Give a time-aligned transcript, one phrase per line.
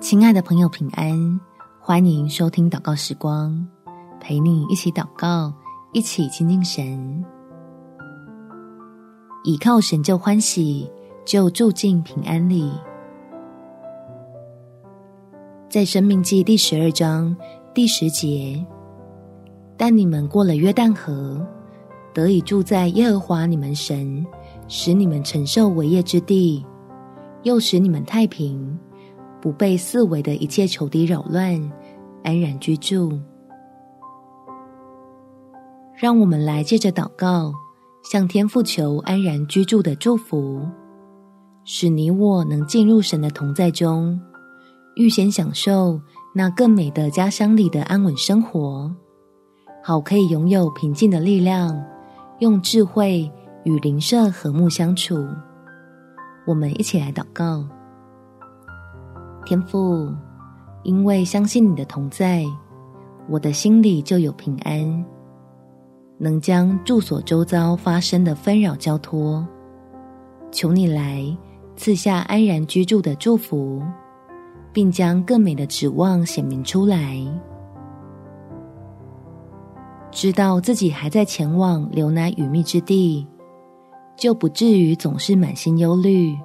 [0.00, 1.40] 亲爱的朋友，平安！
[1.80, 3.66] 欢迎收听祷告时光，
[4.20, 5.52] 陪你一起祷告，
[5.92, 7.24] 一起亲近神。
[9.42, 10.88] 倚靠神就欢喜，
[11.24, 12.70] 就住进平安里。
[15.68, 17.36] 在申命记第十二章
[17.74, 18.64] 第十节，
[19.76, 21.44] 但你们过了约旦河，
[22.14, 24.24] 得以住在耶和华你们神
[24.68, 26.64] 使你们承受为业之地，
[27.42, 28.78] 又使你们太平。
[29.40, 31.60] 不被四围的一切仇敌扰乱，
[32.24, 33.18] 安然居住。
[35.94, 37.52] 让我们来借着祷告，
[38.10, 40.60] 向天父求安然居住的祝福，
[41.64, 44.20] 使你我能进入神的同在中，
[44.96, 46.00] 预先享受
[46.34, 48.94] 那更美的家乡里的安稳生活，
[49.82, 51.84] 好可以拥有平静的力量，
[52.38, 53.30] 用智慧
[53.64, 55.26] 与邻舍和睦相处。
[56.46, 57.64] 我们一起来祷告。
[59.48, 60.14] 天父，
[60.82, 62.44] 因为相信你的同在，
[63.30, 65.04] 我的心里就有平安，
[66.18, 69.48] 能将住所周遭发生的纷扰交托，
[70.50, 71.34] 求你来
[71.76, 73.82] 赐下安然居住的祝福，
[74.70, 77.16] 并将更美的指望显明出来。
[80.10, 83.26] 知道自己还在前往流奶与蜜之地，
[84.14, 86.36] 就不至于总是满心忧虑，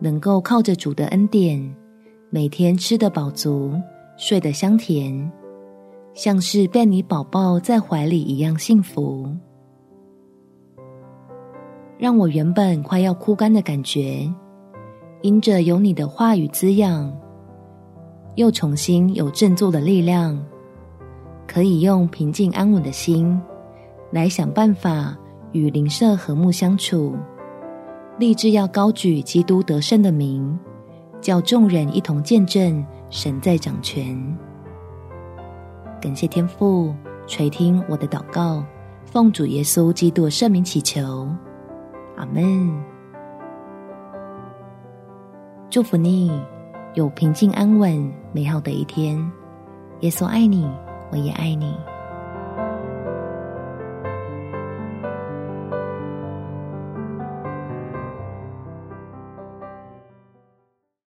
[0.00, 1.76] 能够靠着主的恩典。
[2.30, 3.72] 每天吃得饱足，
[4.18, 5.32] 睡得香甜，
[6.12, 9.34] 像是被你宝宝在怀里一样幸福。
[11.96, 14.30] 让我原本快要枯干的感觉，
[15.22, 17.10] 因着有你的话语滋养，
[18.34, 20.38] 又重新有振作的力量，
[21.46, 23.40] 可以用平静安稳的心
[24.12, 25.16] 来想办法
[25.52, 27.16] 与邻舍和睦相处，
[28.18, 30.58] 立志要高举基督得胜的名。
[31.20, 34.38] 叫众人一同见证神在掌权。
[36.00, 36.94] 感谢天父
[37.26, 38.64] 垂听我的祷告，
[39.04, 41.28] 奉主耶稣基督圣名祈求，
[42.16, 42.72] 阿门。
[45.70, 46.30] 祝福你
[46.94, 49.18] 有平静安稳美好的一天。
[50.00, 50.70] 耶稣爱你，
[51.10, 51.74] 我也爱你。